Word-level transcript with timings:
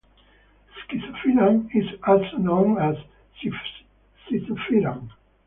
Schizophyllan 0.81 1.69
is 1.75 1.85
also 2.07 2.37
known 2.37 2.79
as 2.79 2.95
sizofiran. 4.27 5.07